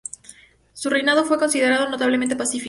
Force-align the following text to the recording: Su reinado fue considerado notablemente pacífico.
Su 0.73 0.89
reinado 0.89 1.25
fue 1.25 1.37
considerado 1.37 1.87
notablemente 1.87 2.35
pacífico. 2.35 2.59